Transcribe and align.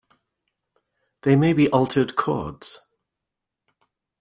They 1.21 1.35
may 1.35 1.53
be 1.53 1.69
altered 1.69 2.15
chords. 2.15 2.79